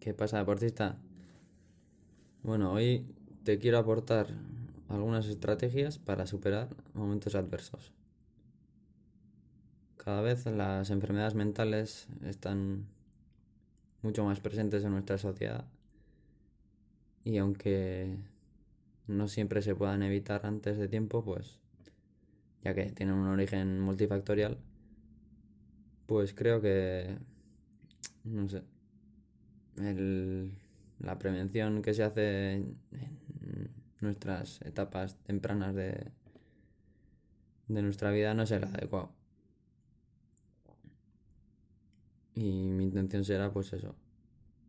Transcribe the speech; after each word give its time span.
¿Qué 0.00 0.14
pasa, 0.14 0.38
deportista? 0.38 0.96
Bueno, 2.44 2.72
hoy 2.72 3.04
te 3.42 3.58
quiero 3.58 3.78
aportar 3.78 4.28
algunas 4.88 5.26
estrategias 5.26 5.98
para 5.98 6.28
superar 6.28 6.68
momentos 6.94 7.34
adversos. 7.34 7.92
Cada 9.96 10.22
vez 10.22 10.46
las 10.46 10.90
enfermedades 10.90 11.34
mentales 11.34 12.06
están 12.24 12.86
mucho 14.02 14.24
más 14.24 14.38
presentes 14.38 14.84
en 14.84 14.92
nuestra 14.92 15.18
sociedad 15.18 15.66
y 17.24 17.38
aunque 17.38 18.18
no 19.08 19.26
siempre 19.26 19.62
se 19.62 19.74
puedan 19.74 20.04
evitar 20.04 20.46
antes 20.46 20.78
de 20.78 20.86
tiempo, 20.86 21.24
pues 21.24 21.58
ya 22.62 22.72
que 22.72 22.92
tienen 22.92 23.16
un 23.16 23.26
origen 23.26 23.80
multifactorial, 23.80 24.58
pues 26.06 26.34
creo 26.34 26.60
que, 26.60 27.18
no 28.22 28.48
sé, 28.48 28.62
la 31.00 31.18
prevención 31.18 31.82
que 31.82 31.94
se 31.94 32.02
hace 32.02 32.54
en 32.54 32.78
nuestras 34.00 34.60
etapas 34.62 35.16
tempranas 35.24 35.74
de, 35.74 36.10
de 37.68 37.82
nuestra 37.82 38.10
vida 38.10 38.34
no 38.34 38.42
es 38.42 38.50
el 38.50 38.64
adecuado. 38.64 39.12
Y 42.34 42.70
mi 42.70 42.84
intención 42.84 43.24
será, 43.24 43.52
pues 43.52 43.72
eso, 43.72 43.96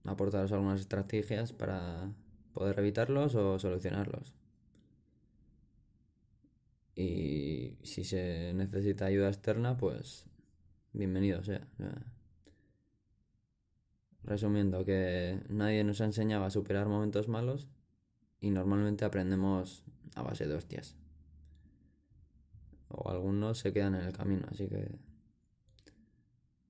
aportaros 0.04 0.52
algunas 0.52 0.80
estrategias 0.80 1.54
para 1.54 2.12
poder 2.54 2.80
evitarlos 2.80 3.36
o 3.36 3.60
solucionarlos. 3.60 4.34
Y 6.96 7.78
si 7.84 8.04
se 8.04 8.54
necesita 8.56 9.06
ayuda 9.06 9.30
externa, 9.30 9.78
pues 9.78 10.26
bienvenido 10.94 11.44
sea. 11.44 11.68
Resumiendo, 14.30 14.86
que 14.86 15.42
nadie 15.50 15.84
nos 15.84 16.02
ha 16.02 16.06
enseñado 16.06 16.46
a 16.46 16.52
superar 16.52 16.88
momentos 16.88 17.28
malos 17.28 17.68
y 18.40 18.52
normalmente 18.52 19.04
aprendemos 19.04 19.84
a 20.14 20.22
base 20.22 20.46
de 20.46 20.54
hostias. 20.54 20.96
O 22.90 23.10
algunos 23.10 23.58
se 23.58 23.74
quedan 23.74 23.96
en 23.96 24.04
el 24.04 24.14
camino, 24.14 24.46
así 24.52 24.68
que 24.68 25.00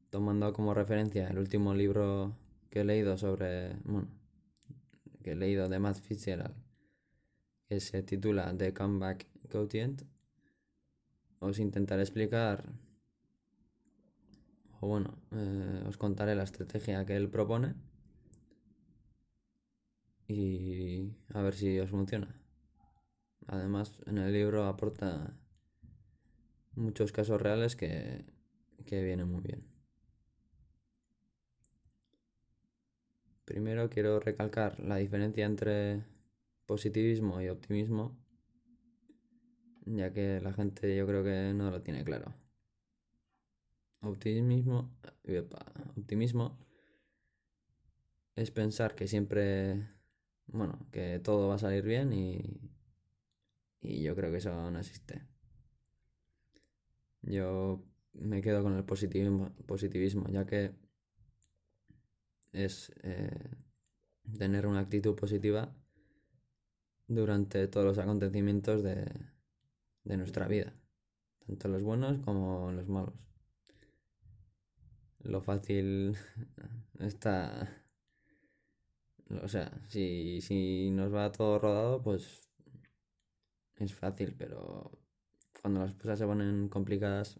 tomando 0.09 0.53
como 0.53 0.73
referencia 0.73 1.27
el 1.27 1.37
último 1.37 1.73
libro 1.73 2.33
que 2.69 2.79
he 2.79 2.85
leído 2.85 3.17
sobre, 3.17 3.75
bueno, 3.83 4.07
que 5.21 5.31
he 5.31 5.35
leído 5.35 5.67
de 5.67 5.79
Matt 5.79 5.97
Fitzgerald, 5.97 6.55
que 7.67 7.81
se 7.81 8.03
titula 8.03 8.55
The 8.57 8.73
Comeback 8.73 9.27
Quotient, 9.51 10.03
os 11.39 11.59
intentaré 11.59 12.03
explicar 12.03 12.63
o 14.81 14.87
bueno, 14.87 15.17
eh, 15.31 15.83
os 15.87 15.97
contaré 15.97 16.35
la 16.35 16.43
estrategia 16.43 17.05
que 17.05 17.15
él 17.15 17.29
propone 17.29 17.75
y 20.27 21.15
a 21.33 21.41
ver 21.41 21.55
si 21.55 21.79
os 21.79 21.89
funciona. 21.89 22.39
Además, 23.47 24.01
en 24.05 24.19
el 24.19 24.31
libro 24.31 24.65
aporta 24.65 25.35
muchos 26.75 27.11
casos 27.11 27.41
reales 27.41 27.75
que, 27.75 28.25
que 28.85 29.03
vienen 29.03 29.27
muy 29.27 29.41
bien. 29.41 29.63
Primero 33.45 33.89
quiero 33.89 34.19
recalcar 34.19 34.79
la 34.79 34.97
diferencia 34.97 35.45
entre 35.45 36.05
positivismo 36.67 37.41
y 37.41 37.49
optimismo, 37.49 38.15
ya 39.85 40.13
que 40.13 40.39
la 40.39 40.53
gente 40.53 40.95
yo 40.95 41.07
creo 41.07 41.23
que 41.23 41.53
no 41.55 41.71
lo 41.71 41.81
tiene 41.81 42.03
claro. 42.03 42.35
Optimismo, 44.01 44.95
optimismo 45.97 46.57
es 48.35 48.51
pensar 48.51 48.95
que 48.95 49.07
siempre, 49.07 49.89
bueno, 50.47 50.87
que 50.91 51.19
todo 51.19 51.49
va 51.49 51.55
a 51.55 51.59
salir 51.59 51.83
bien 51.83 52.13
y, 52.13 52.71
y 53.81 54.01
yo 54.01 54.15
creo 54.15 54.31
que 54.31 54.37
eso 54.37 54.71
no 54.71 54.79
existe. 54.79 55.27
Yo 57.21 57.83
me 58.13 58.41
quedo 58.41 58.63
con 58.63 58.75
el 58.77 58.85
positivismo, 58.85 59.53
positivismo 59.67 60.29
ya 60.29 60.45
que 60.45 60.71
es 62.53 62.93
eh, 63.03 63.51
tener 64.37 64.65
una 64.65 64.79
actitud 64.79 65.15
positiva 65.15 65.75
durante 67.07 67.67
todos 67.67 67.85
los 67.85 67.97
acontecimientos 67.97 68.81
de, 68.83 69.11
de 70.05 70.17
nuestra 70.17 70.47
vida, 70.47 70.73
tanto 71.45 71.67
los 71.67 71.83
buenos 71.83 72.19
como 72.19 72.71
los 72.71 72.87
malos 72.87 73.28
lo 75.19 75.41
fácil 75.41 76.17
está... 76.99 77.67
O 79.43 79.47
sea, 79.47 79.71
si, 79.89 80.41
si 80.41 80.89
nos 80.91 81.13
va 81.13 81.31
todo 81.31 81.59
rodado, 81.59 82.01
pues 82.01 82.49
es 83.77 83.93
fácil, 83.93 84.35
pero 84.35 84.91
cuando 85.61 85.81
las 85.81 85.93
cosas 85.93 86.19
se 86.19 86.25
ponen 86.25 86.67
complicadas, 86.67 87.39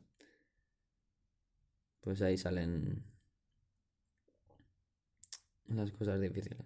pues 2.02 2.22
ahí 2.22 2.38
salen 2.38 3.04
las 5.68 5.92
cosas 5.92 6.20
difíciles. 6.22 6.66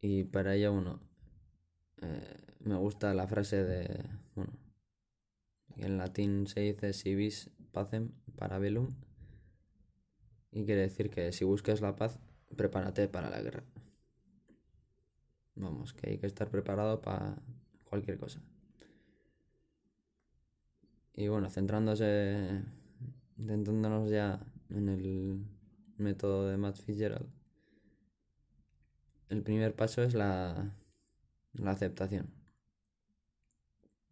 Y 0.00 0.24
para 0.24 0.54
ello, 0.54 0.72
bueno, 0.72 1.00
eh, 2.02 2.36
me 2.60 2.76
gusta 2.76 3.14
la 3.14 3.26
frase 3.26 3.64
de, 3.64 4.08
bueno, 4.34 4.52
en 5.76 5.98
latín 5.98 6.46
se 6.46 6.60
dice 6.60 6.92
si 6.92 7.14
vis 7.14 7.50
pacem 7.76 8.04
parabellum 8.38 8.88
y 10.50 10.64
quiere 10.64 10.80
decir 10.88 11.10
que 11.10 11.32
si 11.32 11.44
buscas 11.44 11.82
la 11.82 11.94
paz, 11.94 12.18
prepárate 12.56 13.08
para 13.08 13.28
la 13.28 13.42
guerra. 13.42 13.62
Vamos, 15.54 15.92
que 15.92 16.10
hay 16.10 16.18
que 16.18 16.26
estar 16.26 16.48
preparado 16.50 17.02
para 17.02 17.36
cualquier 17.84 18.16
cosa. 18.18 18.40
Y 21.12 21.28
bueno, 21.28 21.50
centrándose, 21.50 22.62
centrándonos 23.36 24.10
ya 24.10 24.40
en 24.70 24.88
el 24.88 25.44
método 25.98 26.48
de 26.48 26.56
Matt 26.56 26.78
Fitzgerald, 26.78 27.28
el 29.28 29.42
primer 29.42 29.74
paso 29.74 30.02
es 30.02 30.14
la, 30.14 30.74
la 31.52 31.70
aceptación. 31.72 32.30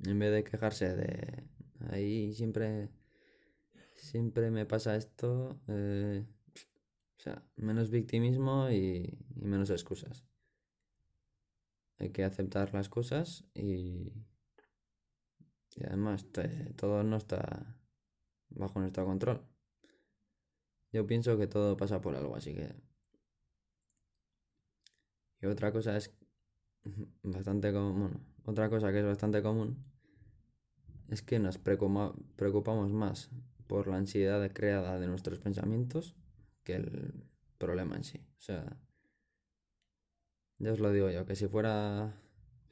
En 0.05 0.19
vez 0.19 0.31
de 0.31 0.45
quejarse 0.45 0.95
de 0.95 1.45
ahí 1.91 2.35
siempre 2.35 2.91
siempre 4.15 4.49
me 4.53 4.65
pasa 4.65 4.95
esto. 4.95 5.59
Eh, 5.67 6.25
o 7.19 7.21
sea, 7.21 7.43
menos 7.57 7.91
victimismo 7.91 8.71
y, 8.71 9.19
menos 9.35 9.71
excusas. 9.71 10.25
Hay 11.99 12.11
que 12.11 12.23
aceptar 12.23 12.73
las 12.73 12.89
cosas 12.89 13.45
y, 13.55 14.13
y 15.75 15.85
además 15.85 16.27
todo 16.77 17.03
no 17.03 17.17
está 17.17 17.77
bajo 18.51 18.79
nuestro 18.79 19.05
control. 19.05 19.45
Yo 20.93 21.05
pienso 21.09 21.37
que 21.37 21.49
todo 21.49 21.77
pasa 21.77 22.01
por 22.01 22.15
algo, 22.15 22.37
así 22.37 22.55
que... 22.55 22.73
Y 25.41 25.47
otra 25.47 25.73
cosa 25.73 25.97
es 25.97 26.13
bastante 27.25 27.73
común, 27.73 28.25
otra 28.45 28.71
cosa 28.71 28.93
que 28.93 29.01
es 29.01 29.07
bastante 29.07 29.43
común 29.43 29.85
es 31.09 31.21
que 31.23 31.41
nos 31.41 31.59
preocupamos 31.59 32.93
más 32.93 33.31
por 33.67 33.89
la 33.89 33.97
ansiedad 33.97 34.51
creada 34.53 34.99
de 34.99 35.07
nuestros 35.07 35.39
pensamientos 35.39 36.15
que 36.63 36.75
el 36.77 37.25
problema 37.59 37.97
en 37.97 38.05
sí. 38.05 38.19
O 38.39 38.43
sea, 38.43 38.79
ya 40.59 40.73
os 40.73 40.81
lo 40.81 40.93
digo 40.93 41.11
yo, 41.11 41.27
que 41.27 41.37
si 41.37 41.47
fuera, 41.49 42.15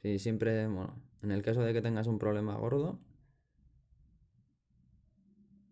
si 0.01 0.19
siempre, 0.19 0.67
bueno, 0.67 1.01
en 1.21 1.31
el 1.31 1.41
caso 1.41 1.61
de 1.61 1.73
que 1.73 1.81
tengas 1.81 2.07
un 2.07 2.19
problema 2.19 2.55
gordo, 2.55 2.99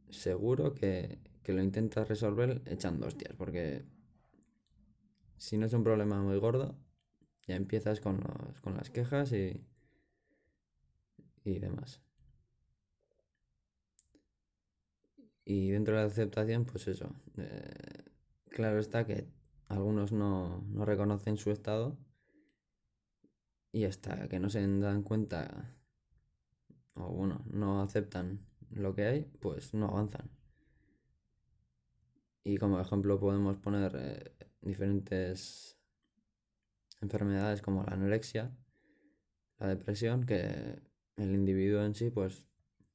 seguro 0.10 0.74
que, 0.74 1.20
que 1.44 1.54
lo 1.54 1.64
intentas 1.64 2.08
resolver 2.08 2.62
echando 2.66 3.08
hostias, 3.08 3.34
porque 3.36 3.86
si 5.38 5.58
no 5.58 5.66
es 5.66 5.74
un 5.74 5.84
problema 5.84 6.22
muy 6.22 6.38
gordo, 6.38 6.76
ya 7.48 7.56
empiezas 7.56 8.00
con, 8.00 8.22
los, 8.22 8.62
con 8.62 8.76
las 8.76 8.90
quejas 8.90 9.32
y, 9.34 9.66
y 11.44 11.60
demás. 11.60 12.02
Y 15.54 15.70
dentro 15.72 15.98
de 15.98 16.04
la 16.04 16.08
aceptación, 16.08 16.64
pues 16.64 16.88
eso. 16.88 17.14
Eh, 17.36 18.06
claro 18.52 18.80
está 18.80 19.06
que 19.06 19.28
algunos 19.68 20.14
no, 20.14 20.66
reconocen 20.86 21.36
su 21.36 21.52
estado 21.52 21.98
y 23.74 23.84
hasta 23.84 24.30
que 24.30 24.40
no 24.40 24.50
se 24.50 24.66
dan 24.80 25.04
cuenta 25.04 25.76
o 26.94 27.12
bueno, 27.12 27.44
no 27.52 27.82
aceptan 27.82 28.40
lo 28.70 28.96
que 28.96 29.04
hay, 29.04 29.24
pues 29.42 29.74
no 29.74 29.88
avanzan. 29.88 30.32
Y 32.46 32.56
como 32.56 32.80
ejemplo 32.80 33.20
podemos 33.20 33.58
poner 33.58 33.92
eh, 33.98 34.48
diferentes 34.62 35.78
enfermedades 37.02 37.62
como 37.62 37.84
la 37.84 37.92
anorexia, 37.92 38.56
la 39.60 39.68
depresión, 39.68 40.26
que 40.26 40.82
el 41.18 41.36
individuo 41.36 41.84
en 41.84 41.94
sí 41.94 42.10
pues 42.10 42.46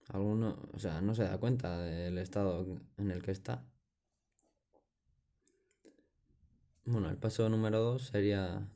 Alguno, 0.09 0.59
o 0.73 0.79
sea, 0.79 1.01
no 1.01 1.15
se 1.15 1.25
da 1.25 1.39
cuenta 1.39 1.79
del 1.79 2.19
estado 2.19 2.81
en 2.97 3.11
el 3.11 3.23
que 3.23 3.33
está. 3.33 3.65
Bueno, 6.85 7.11
el 7.11 7.17
paso 7.19 7.49
número 7.49 7.81
dos 7.81 8.07
sería, 8.09 8.69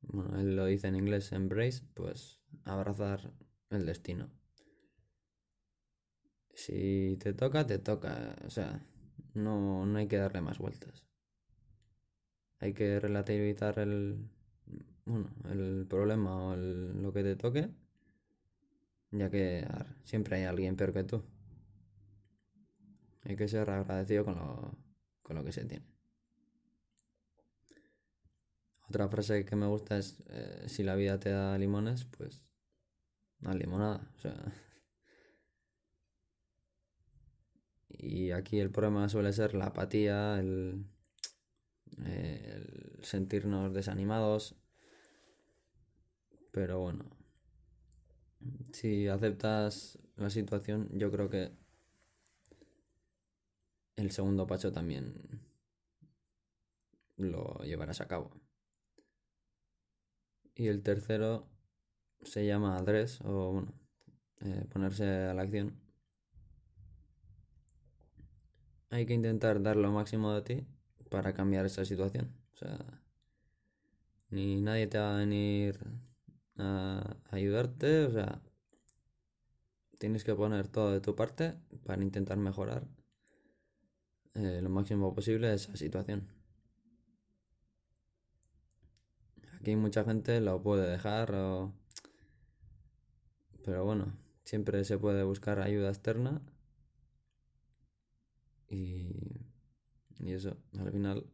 bueno, 0.00 0.38
él 0.40 0.56
lo 0.56 0.64
dice 0.66 0.88
en 0.88 0.96
inglés, 0.96 1.32
embrace, 1.32 1.82
pues 1.94 2.40
abrazar 2.64 3.32
el 3.70 3.84
destino. 3.86 4.30
Si 6.54 7.16
te 7.20 7.34
toca, 7.34 7.66
te 7.66 7.78
toca. 7.78 8.34
O 8.46 8.50
sea, 8.50 8.82
no, 9.34 9.84
no 9.86 9.98
hay 9.98 10.08
que 10.08 10.16
darle 10.16 10.40
más 10.40 10.58
vueltas. 10.58 11.04
Hay 12.58 12.72
que 12.72 12.98
relativizar 13.00 13.78
el, 13.78 14.30
bueno, 15.04 15.30
el 15.50 15.86
problema 15.88 16.48
o 16.48 16.56
lo 16.56 17.12
que 17.12 17.22
te 17.22 17.36
toque, 17.36 17.70
ya 19.10 19.30
que 19.30 19.66
siempre 20.04 20.36
hay 20.36 20.44
alguien 20.44 20.76
peor 20.76 20.92
que 20.92 21.04
tú. 21.04 21.24
Hay 23.22 23.36
que 23.36 23.48
ser 23.48 23.68
agradecido 23.70 24.24
con 24.24 24.36
lo, 24.36 24.78
con 25.22 25.36
lo 25.36 25.44
que 25.44 25.52
se 25.52 25.64
tiene. 25.64 25.86
Otra 28.88 29.08
frase 29.08 29.44
que 29.44 29.56
me 29.56 29.66
gusta 29.66 29.98
es, 29.98 30.22
eh, 30.28 30.64
si 30.68 30.84
la 30.84 30.94
vida 30.94 31.18
te 31.18 31.30
da 31.30 31.58
limones, 31.58 32.04
pues, 32.04 32.46
no 33.40 33.52
limonada. 33.52 34.12
O 34.16 34.18
sea, 34.20 34.34
Y 37.98 38.30
aquí 38.32 38.58
el 38.60 38.70
problema 38.70 39.08
suele 39.08 39.32
ser 39.32 39.54
la 39.54 39.66
apatía, 39.66 40.38
el, 40.38 40.86
sentirnos 43.02 43.72
desanimados. 43.72 44.54
Pero 46.52 46.80
bueno, 46.80 47.04
si 48.72 49.08
aceptas 49.08 49.98
la 50.16 50.30
situación, 50.30 50.88
yo 50.92 51.10
creo 51.10 51.28
que 51.28 51.52
el 53.96 54.10
segundo 54.10 54.46
paso 54.46 54.72
también 54.72 55.14
lo 57.16 57.58
llevarás 57.64 58.00
a 58.00 58.08
cabo. 58.08 58.30
Y 60.54 60.68
el 60.68 60.82
tercero 60.82 61.48
se 62.22 62.46
llama 62.46 62.78
adres 62.78 63.20
o 63.22 63.52
bueno, 63.52 63.72
eh, 64.40 64.66
ponerse 64.70 65.04
a 65.04 65.34
la 65.34 65.42
acción 65.42 65.86
hay 68.90 69.06
que 69.06 69.14
intentar 69.14 69.62
dar 69.62 69.76
lo 69.76 69.90
máximo 69.92 70.32
de 70.32 70.42
ti 70.42 70.66
para 71.10 71.34
cambiar 71.34 71.66
esa 71.66 71.84
situación. 71.84 72.32
O 72.54 72.56
sea, 72.56 73.02
ni 74.30 74.60
nadie 74.60 74.86
te 74.86 74.98
va 74.98 75.14
a 75.14 75.18
venir 75.18 75.78
a 76.58 77.16
ayudarte, 77.30 78.06
o 78.06 78.10
sea, 78.12 78.42
tienes 79.98 80.24
que 80.24 80.34
poner 80.34 80.68
todo 80.68 80.92
de 80.92 81.00
tu 81.00 81.14
parte 81.14 81.54
para 81.84 82.02
intentar 82.02 82.36
mejorar 82.38 82.86
eh, 84.34 84.60
lo 84.62 84.68
máximo 84.68 85.14
posible 85.14 85.52
esa 85.52 85.76
situación. 85.76 86.28
Aquí 89.60 89.74
mucha 89.76 90.04
gente 90.04 90.40
lo 90.40 90.62
puede 90.62 90.88
dejar, 90.90 91.28
pero 93.64 93.84
bueno, 93.84 94.12
siempre 94.44 94.84
se 94.84 94.98
puede 94.98 95.24
buscar 95.24 95.60
ayuda 95.60 95.88
externa 95.88 96.42
y, 98.68 99.14
eso, 100.20 100.56
al 100.78 100.90
final, 100.92 101.26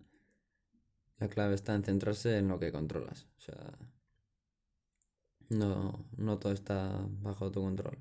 la 1.19 1.29
clave 1.29 1.55
está 1.55 1.75
en 1.75 1.85
centrarse 1.85 2.39
en 2.39 2.49
lo 2.49 2.59
que 2.59 2.73
controlas. 2.73 3.27
O 3.39 3.41
sea, 3.41 3.79
no, 5.51 6.05
no 6.17 6.39
todo 6.39 6.53
está 6.53 7.07
bajo 7.23 7.51
tu 7.51 7.63
control. 7.63 7.99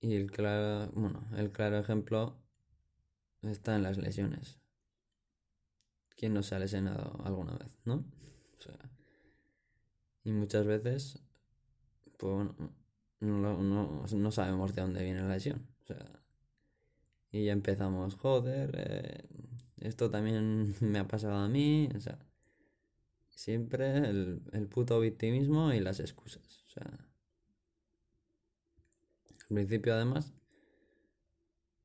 Y 0.00 0.16
el 0.16 0.30
claro, 0.30 0.90
bueno, 0.94 1.26
el 1.36 1.50
claro 1.50 1.78
ejemplo 1.78 2.36
está 3.42 3.76
en 3.76 3.82
las 3.82 3.96
lesiones. 3.96 4.58
¿Quién 6.16 6.34
no 6.34 6.42
se 6.42 6.54
ha 6.54 6.58
lesionado 6.58 7.20
alguna 7.24 7.56
vez, 7.56 7.76
no? 7.84 8.04
O 8.58 8.62
sea, 8.62 8.78
y 10.24 10.32
muchas 10.32 10.66
veces, 10.66 11.18
pues 12.18 12.34
bueno, 12.34 12.54
no, 13.20 13.62
no, 13.62 14.06
no 14.06 14.30
sabemos 14.32 14.74
de 14.74 14.82
dónde 14.82 15.02
viene 15.02 15.22
la 15.22 15.28
lesión. 15.28 15.66
O 15.82 15.86
sea, 15.86 16.24
y 17.30 17.44
ya 17.44 17.52
empezamos, 17.52 18.14
joder, 18.14 18.70
eh, 18.74 19.28
esto 19.78 20.10
también 20.10 20.74
me 20.80 20.98
ha 20.98 21.08
pasado 21.08 21.34
a 21.34 21.48
mí, 21.48 21.88
o 21.94 22.00
sea, 22.00 22.18
siempre 23.34 23.98
el, 23.98 24.42
el 24.52 24.68
puto 24.68 25.00
victimismo 25.00 25.72
y 25.72 25.80
las 25.80 26.00
excusas, 26.00 26.64
o 26.66 26.68
sea, 26.68 26.84
al 29.30 29.48
principio 29.48 29.94
además, 29.94 30.32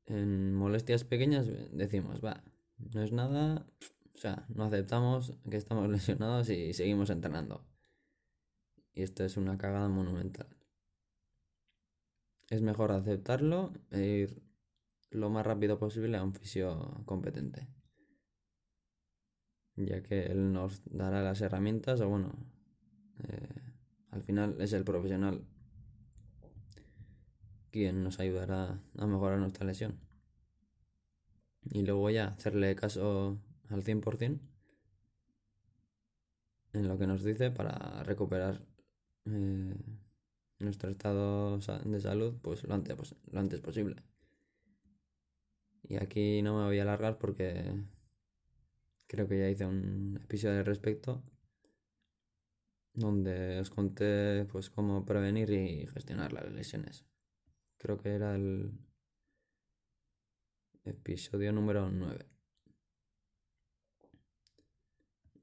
en 0.06 0.54
molestias 0.54 1.04
pequeñas 1.04 1.46
decimos, 1.72 2.20
va, 2.24 2.42
no 2.78 3.02
es 3.02 3.12
nada, 3.12 3.66
o 4.14 4.18
sea, 4.18 4.44
no 4.48 4.64
aceptamos 4.64 5.34
que 5.48 5.56
estamos 5.56 5.88
lesionados 5.96 6.48
y 6.50 6.72
seguimos 6.72 7.10
entrenando. 7.10 7.64
Y 8.92 9.02
esto 9.02 9.24
es 9.24 9.36
una 9.36 9.56
cagada 9.56 9.88
monumental. 9.88 10.48
Es 12.48 12.60
mejor 12.60 12.90
aceptarlo 12.90 13.72
e 13.90 14.06
ir 14.06 14.42
lo 15.10 15.30
más 15.30 15.46
rápido 15.46 15.78
posible 15.78 16.16
a 16.16 16.24
un 16.24 16.34
fisio 16.34 17.02
competente. 17.06 17.68
Ya 19.86 20.02
que 20.02 20.26
él 20.26 20.52
nos 20.52 20.82
dará 20.84 21.22
las 21.22 21.40
herramientas 21.40 22.00
o 22.00 22.08
bueno, 22.08 22.32
eh, 23.28 23.48
al 24.10 24.22
final 24.22 24.60
es 24.60 24.72
el 24.72 24.84
profesional 24.84 25.42
quien 27.70 28.02
nos 28.02 28.18
ayudará 28.18 28.80
a 28.98 29.06
mejorar 29.06 29.38
nuestra 29.38 29.66
lesión. 29.66 29.98
Y 31.70 31.82
luego 31.82 32.10
ya 32.10 32.28
hacerle 32.28 32.74
caso 32.74 33.38
al 33.68 33.84
100% 33.84 34.40
en 36.72 36.88
lo 36.88 36.98
que 36.98 37.06
nos 37.06 37.24
dice 37.24 37.50
para 37.50 38.02
recuperar 38.04 38.60
eh, 39.26 39.74
nuestro 40.58 40.90
estado 40.90 41.58
de 41.58 42.00
salud 42.00 42.34
pues 42.42 42.64
lo 42.64 42.74
antes, 42.74 43.14
lo 43.30 43.40
antes 43.40 43.60
posible. 43.60 43.96
Y 45.88 45.96
aquí 45.96 46.42
no 46.42 46.58
me 46.58 46.66
voy 46.66 46.78
a 46.78 46.82
alargar 46.82 47.18
porque 47.18 47.74
creo 49.10 49.26
que 49.26 49.40
ya 49.40 49.50
hice 49.50 49.66
un 49.66 50.20
episodio 50.22 50.60
al 50.60 50.64
respecto 50.64 51.20
donde 52.94 53.58
os 53.58 53.68
conté 53.68 54.44
pues 54.44 54.70
cómo 54.70 55.04
prevenir 55.04 55.50
y 55.50 55.88
gestionar 55.88 56.32
las 56.32 56.48
lesiones. 56.52 57.04
Creo 57.76 57.98
que 57.98 58.10
era 58.10 58.36
el 58.36 58.70
episodio 60.84 61.52
número 61.52 61.90
9. 61.90 62.24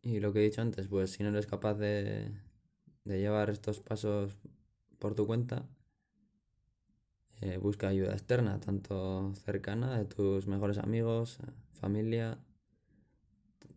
Y 0.02 0.22
lo 0.22 0.32
que 0.32 0.40
he 0.40 0.44
dicho 0.44 0.62
antes, 0.62 0.88
pues 0.88 1.12
si 1.12 1.24
no 1.24 1.30
eres 1.30 1.46
capaz 1.46 1.74
de, 1.74 2.32
de 3.04 3.20
llevar 3.20 3.50
estos 3.50 3.82
pasos 3.82 4.38
por 4.98 5.14
tu 5.14 5.28
cuenta, 5.28 5.68
eh, 7.42 7.58
busca 7.58 7.90
ayuda 7.90 8.14
externa, 8.14 8.62
tanto 8.62 9.34
cercana 9.44 9.98
de 9.98 10.06
tus 10.06 10.48
mejores 10.48 10.78
amigos, 10.78 11.40
familia, 11.74 12.40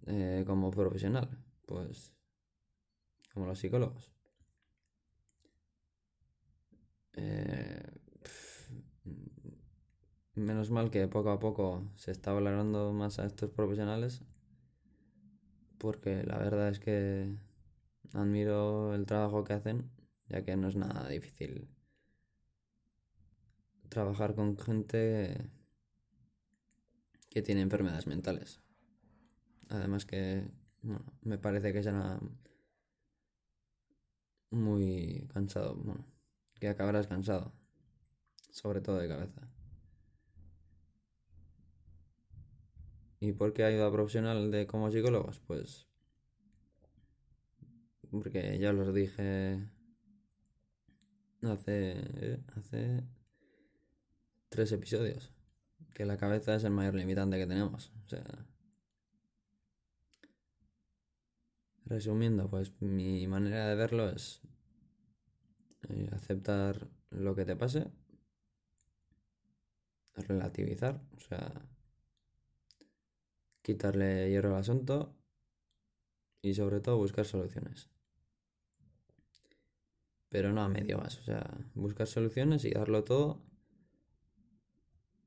eh, 0.07 0.45
como 0.47 0.71
profesional, 0.71 1.29
pues 1.67 2.13
como 3.33 3.47
los 3.47 3.59
psicólogos. 3.59 4.13
Eh, 7.15 8.01
menos 10.35 10.71
mal 10.71 10.91
que 10.91 11.07
poco 11.09 11.31
a 11.31 11.39
poco 11.39 11.93
se 11.97 12.11
está 12.11 12.33
valorando 12.33 12.93
más 12.93 13.19
a 13.19 13.27
estos 13.27 13.51
profesionales, 13.51 14.23
porque 15.79 16.23
la 16.25 16.39
verdad 16.39 16.69
es 16.69 16.81
que 16.81 17.37
admiro 18.13 18.95
el 18.95 19.07
trabajo 19.07 19.45
que 19.45 19.53
hacen, 19.55 19.91
ya 20.29 20.45
que 20.45 20.57
no 20.57 20.69
es 20.69 20.77
nada 20.77 21.09
difícil 21.09 21.69
trabajar 23.89 24.35
con 24.35 24.57
gente 24.57 25.51
que 27.29 27.43
tiene 27.43 27.61
enfermedades 27.61 28.07
mentales. 28.07 28.61
Además 29.71 30.05
que, 30.05 30.51
bueno, 30.83 31.05
me 31.23 31.39
parece 31.39 31.73
que 31.73 31.83
será 31.83 32.21
muy 34.51 35.27
cansado, 35.33 35.77
bueno, 35.77 36.05
que 36.59 36.69
acabarás 36.69 37.07
cansado, 37.07 37.53
sobre 38.51 38.81
todo 38.81 38.99
de 38.99 39.09
cabeza. 39.09 39.49
¿Y 43.21 43.33
por 43.33 43.53
qué 43.53 43.65
ayuda 43.65 43.93
profesional 43.93 44.51
de 44.51 44.67
como 44.67 44.91
psicólogos? 44.91 45.41
Pues 45.47 45.87
porque 48.11 48.59
ya 48.59 48.73
os 48.73 48.95
dije 48.95 49.69
hace, 51.43 52.43
hace 52.57 53.05
tres 54.49 54.73
episodios. 54.73 55.33
Que 55.95 56.05
la 56.05 56.17
cabeza 56.17 56.55
es 56.55 56.65
el 56.65 56.71
mayor 56.71 56.95
limitante 56.95 57.39
que 57.39 57.47
tenemos. 57.47 57.93
O 58.05 58.09
sea. 58.09 58.50
Resumiendo, 61.91 62.49
pues 62.49 62.71
mi 62.81 63.27
manera 63.27 63.67
de 63.67 63.75
verlo 63.75 64.09
es 64.11 64.41
eh, 65.89 66.09
aceptar 66.13 66.87
lo 67.11 67.35
que 67.35 67.45
te 67.45 67.57
pase, 67.57 67.91
relativizar, 70.15 71.03
o 71.17 71.19
sea, 71.19 71.51
quitarle 73.63 74.31
hierro 74.31 74.55
al 74.55 74.61
asunto 74.61 75.17
y 76.43 76.55
sobre 76.55 76.79
todo 76.81 76.97
buscar 76.97 77.25
soluciones. 77.25 77.91
Pero 80.29 80.53
no 80.53 80.63
a 80.63 80.69
medio 80.69 80.97
más, 80.99 81.19
o 81.19 81.23
sea, 81.25 81.45
buscar 81.75 82.07
soluciones 82.07 82.65
y 82.65 82.71
darlo 82.71 83.03
todo 83.03 83.43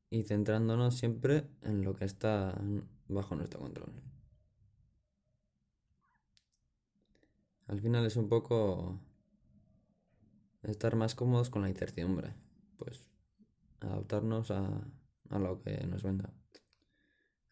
y 0.10 0.24
centrándonos 0.24 0.98
siempre 0.98 1.50
en 1.62 1.84
lo 1.84 1.94
que 1.94 2.06
está 2.06 2.58
bajo 3.10 3.36
nuestro 3.36 3.60
control. 3.60 4.13
Al 7.74 7.82
final 7.82 8.06
es 8.06 8.18
un 8.18 8.30
poco 8.30 9.02
estar 10.62 10.96
más 10.96 11.16
cómodos 11.16 11.50
con 11.50 11.64
la 11.64 11.70
incertidumbre, 11.70 12.36
pues 12.78 13.02
adaptarnos 13.80 14.52
a, 14.52 14.88
a 15.32 15.40
lo 15.40 15.60
que 15.60 15.84
nos 15.88 16.04
venga. 16.04 16.32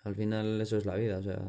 Al 0.04 0.16
final 0.16 0.62
eso 0.62 0.78
es 0.78 0.86
la 0.86 0.96
vida, 0.96 1.18
o 1.18 1.24
sea, 1.24 1.42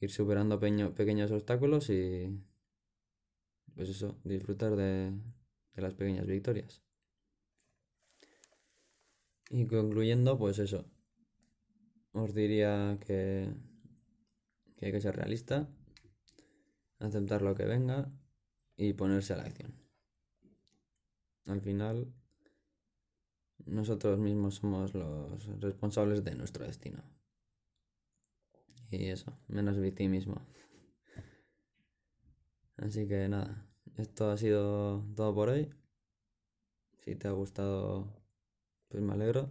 ir 0.00 0.10
superando 0.10 0.58
pequeños 0.58 1.30
obstáculos 1.32 1.90
y, 1.90 2.42
pues 3.74 3.90
eso, 3.90 4.18
disfrutar 4.24 4.74
de, 4.74 5.12
las 5.74 5.92
pequeñas 5.92 6.26
victorias. 6.26 6.82
Y 9.50 9.66
concluyendo, 9.66 10.38
pues 10.38 10.58
eso, 10.58 10.90
os 12.12 12.32
diría 12.32 12.96
que, 13.06 13.52
que 14.78 14.86
hay 14.86 14.92
que 14.92 15.00
ser 15.02 15.14
realista, 15.14 15.68
aceptar 17.00 17.42
lo 17.42 17.54
que 17.54 17.64
venga 17.64 18.08
y 18.76 18.92
ponerse 18.92 19.32
a 19.32 19.38
la 19.38 19.44
acción. 19.44 19.74
Al 21.46 21.60
final, 21.60 22.12
nosotros 23.66 24.18
mismos 24.18 24.56
somos 24.56 24.94
los 24.94 25.46
responsables 25.60 26.22
de 26.22 26.34
nuestro 26.34 26.64
destino. 26.64 27.02
Y 28.90 29.06
eso, 29.06 29.36
menos 29.48 29.78
victimismo. 29.78 30.46
Así 32.76 33.06
que 33.06 33.28
nada, 33.28 33.66
esto 33.96 34.30
ha 34.30 34.36
sido 34.36 35.04
todo 35.14 35.34
por 35.34 35.48
hoy. 35.50 35.68
Si 36.98 37.14
te 37.16 37.28
ha 37.28 37.32
gustado, 37.32 38.12
pues 38.88 39.02
me 39.02 39.12
alegro. 39.12 39.50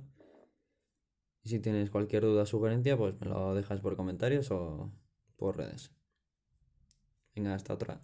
Y 1.43 1.49
si 1.49 1.59
tienes 1.59 1.89
cualquier 1.89 2.23
duda 2.23 2.43
o 2.43 2.45
sugerencia, 2.45 2.97
pues 2.97 3.19
me 3.21 3.27
lo 3.27 3.53
dejas 3.55 3.81
por 3.81 3.95
comentarios 3.95 4.51
o 4.51 4.91
por 5.37 5.57
redes. 5.57 5.91
Venga, 7.35 7.55
hasta 7.55 7.73
otra. 7.73 7.99